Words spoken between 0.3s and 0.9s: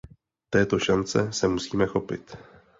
Této